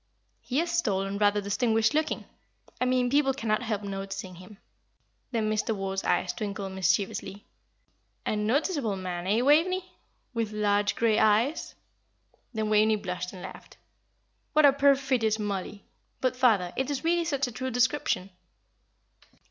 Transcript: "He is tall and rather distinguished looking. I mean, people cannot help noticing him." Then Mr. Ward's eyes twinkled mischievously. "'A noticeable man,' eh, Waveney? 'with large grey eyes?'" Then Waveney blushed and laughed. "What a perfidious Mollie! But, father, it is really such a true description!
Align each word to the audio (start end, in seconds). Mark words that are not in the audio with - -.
"He 0.39 0.59
is 0.59 0.81
tall 0.81 1.03
and 1.03 1.21
rather 1.21 1.41
distinguished 1.41 1.93
looking. 1.93 2.25
I 2.81 2.85
mean, 2.85 3.11
people 3.11 3.35
cannot 3.35 3.61
help 3.61 3.83
noticing 3.83 4.33
him." 4.33 4.57
Then 5.29 5.47
Mr. 5.47 5.75
Ward's 5.75 6.03
eyes 6.03 6.33
twinkled 6.33 6.71
mischievously. 6.71 7.45
"'A 8.25 8.35
noticeable 8.35 8.95
man,' 8.95 9.27
eh, 9.27 9.41
Waveney? 9.43 9.91
'with 10.33 10.53
large 10.53 10.95
grey 10.95 11.19
eyes?'" 11.19 11.75
Then 12.51 12.71
Waveney 12.71 12.95
blushed 12.95 13.31
and 13.31 13.43
laughed. 13.43 13.77
"What 14.53 14.65
a 14.65 14.73
perfidious 14.73 15.37
Mollie! 15.37 15.83
But, 16.19 16.35
father, 16.35 16.73
it 16.75 16.89
is 16.89 17.03
really 17.03 17.23
such 17.25 17.45
a 17.45 17.51
true 17.51 17.69
description! 17.69 18.31